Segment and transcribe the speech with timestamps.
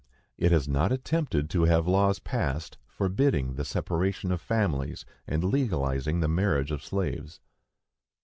[0.35, 6.21] It has not attempted to have laws passed forbidding the separation of families and legalizing
[6.21, 7.39] the marriage of slaves.